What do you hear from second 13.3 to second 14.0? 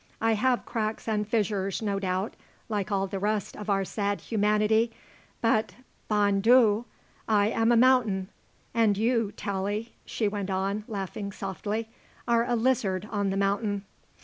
mountain.